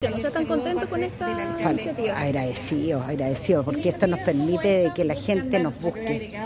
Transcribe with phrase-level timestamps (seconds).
[0.00, 1.28] ¿Están contentos con esta
[1.72, 2.20] iniciativa?
[2.20, 6.38] Agradecidos, agradecidos, porque esto nos permite que la gente nos busque.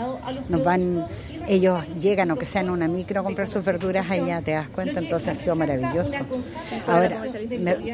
[0.49, 1.05] Nos van,
[1.47, 4.69] ellos llegan, aunque sea en una micro, a comprar sus verduras, ahí ya te das
[4.69, 6.13] cuenta, entonces ha sido maravilloso.
[6.87, 7.15] Ahora,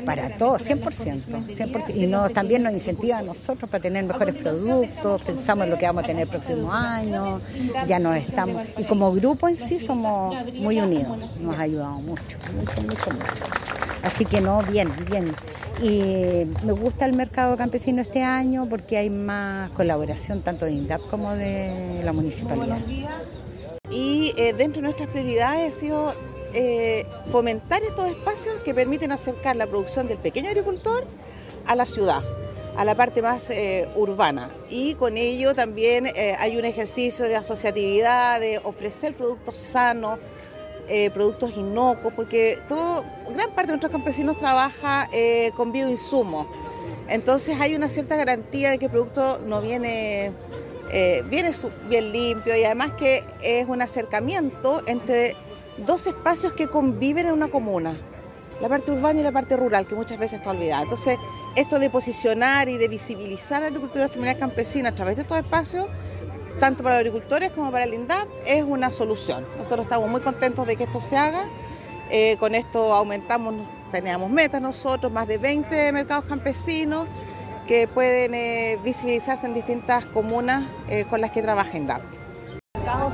[0.06, 1.94] para todos, 100%, 100%.
[1.94, 5.88] Y nos, también nos incentiva a nosotros para tener mejores productos, pensamos en lo que
[5.88, 7.42] vamos a tener el próximo año,
[7.86, 8.66] ya nos estamos.
[8.78, 13.89] Y como grupo en sí somos muy unidos, nos ha ayudado mucho, mucho, mucho, mucho.
[14.04, 15.34] Así que no, bien, bien.
[15.82, 21.02] Y me gusta el mercado campesino este año porque hay más colaboración tanto de INDAP
[21.10, 22.80] como de la municipalidad.
[23.90, 26.14] Y eh, dentro de nuestras prioridades ha sido
[26.54, 31.06] eh, fomentar estos espacios que permiten acercar la producción del pequeño agricultor
[31.66, 32.24] a la ciudad
[32.78, 36.08] a la parte más eh, urbana y con ello también
[36.38, 40.18] hay un ejercicio de asociatividad, de ofrecer productos sanos,
[40.90, 46.48] eh, productos inocuos, porque todo, gran parte de nuestros campesinos trabaja eh, con bioinsumos.
[47.08, 50.32] Entonces hay una cierta garantía de que el producto no viene,
[50.92, 51.52] eh, viene
[51.88, 55.36] bien limpio y además que es un acercamiento entre
[55.86, 57.96] dos espacios que conviven en una comuna,
[58.60, 60.84] la parte urbana y la parte rural, que muchas veces está olvidada.
[60.84, 61.18] Entonces,
[61.56, 65.88] esto de posicionar y de visibilizar la agricultura familiar campesina a través de estos espacios
[66.60, 69.46] tanto para los agricultores como para el INDAP, es una solución.
[69.58, 71.46] Nosotros estamos muy contentos de que esto se haga.
[72.10, 73.56] Eh, con esto aumentamos,
[73.92, 77.08] teníamos metas nosotros, más de 20 mercados campesinos
[77.68, 82.19] que pueden eh, visibilizarse en distintas comunas eh, con las que trabaja INDAP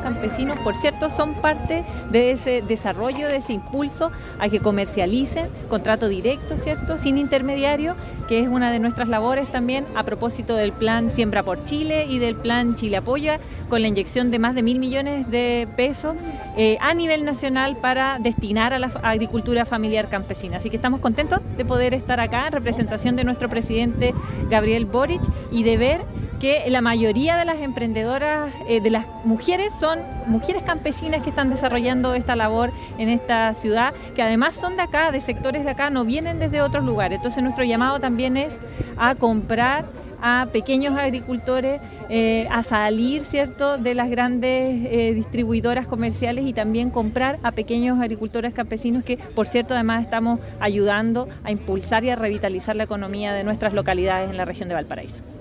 [0.02, 6.08] campesinos, por cierto, son parte de ese desarrollo, de ese impulso a que comercialicen, contrato
[6.08, 6.98] directo, ¿cierto?
[6.98, 7.96] Sin intermediario,
[8.28, 12.20] que es una de nuestras labores también a propósito del plan Siembra por Chile y
[12.20, 16.16] del plan Chile Apoya, con la inyección de más de mil millones de pesos
[16.58, 20.58] eh, a nivel nacional para destinar a la agricultura familiar campesina.
[20.58, 24.14] Así que estamos contentos de poder estar acá en representación de nuestro presidente
[24.50, 26.02] Gabriel Boric y de ver
[26.40, 31.50] que la mayoría de las emprendedoras, eh, de las mujeres, son mujeres campesinas que están
[31.50, 35.90] desarrollando esta labor en esta ciudad, que además son de acá, de sectores de acá,
[35.90, 37.18] no vienen desde otros lugares.
[37.18, 38.58] Entonces nuestro llamado también es
[38.98, 39.86] a comprar
[40.22, 46.90] a pequeños agricultores eh, a salir cierto de las grandes eh, distribuidoras comerciales y también
[46.90, 52.16] comprar a pequeños agricultores campesinos que por cierto además estamos ayudando a impulsar y a
[52.16, 55.35] revitalizar la economía de nuestras localidades en la región de Valparaíso.